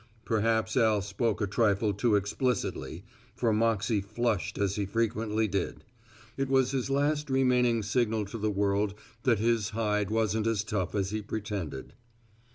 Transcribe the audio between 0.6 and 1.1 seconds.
Al